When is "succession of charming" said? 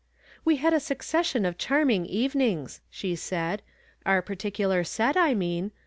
0.79-2.07